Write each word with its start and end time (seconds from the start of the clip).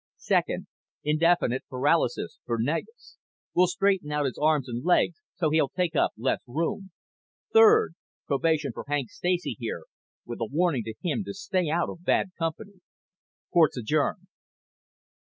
Second, 0.17 0.65
indefinite 1.03 1.63
paralysis 1.69 2.39
for 2.43 2.57
Negus. 2.59 3.17
We'll 3.53 3.67
straighten 3.67 4.11
out 4.11 4.25
his 4.25 4.35
arms 4.41 4.67
and 4.67 4.83
legs 4.83 5.21
so 5.35 5.51
he'll 5.51 5.69
take 5.69 5.95
up 5.95 6.11
less 6.17 6.41
room. 6.47 6.89
Third, 7.53 7.93
probation 8.25 8.71
for 8.73 8.85
Hank 8.87 9.11
Stacy 9.11 9.55
here, 9.59 9.83
with 10.25 10.41
a 10.41 10.45
warning 10.47 10.85
to 10.85 10.95
him 11.03 11.23
to 11.25 11.35
stay 11.35 11.69
out 11.69 11.87
of 11.89 12.03
bad 12.03 12.31
company. 12.39 12.81
Court's 13.53 13.77
adjourned." 13.77 14.25